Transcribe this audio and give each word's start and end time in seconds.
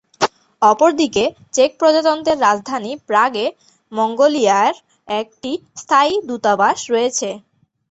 অপরদিকে 0.61 1.23
চেক 1.53 1.71
প্রজাতন্ত্রের 1.79 2.37
রাজধানী 2.39 2.91
প্রাগ 3.07 3.31
এ 3.37 3.45
মঙ্গোলিয়ার 3.91 4.73
একটি 5.07 5.51
স্থায়ী 5.77 6.13
দূতাবাস 6.27 6.79
রয়েছে। 6.91 7.29